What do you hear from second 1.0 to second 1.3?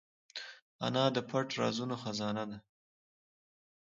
د